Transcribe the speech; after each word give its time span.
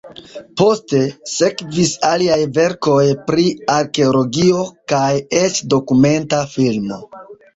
Poste 0.59 1.01
sekvis 1.31 1.91
aliaj 2.11 2.37
verkoj 2.55 3.03
pri 3.29 3.45
arkeologio 3.75 4.63
kaj 4.93 5.13
eĉ 5.43 5.61
dokumenta 5.77 6.43
filmo. 6.57 6.99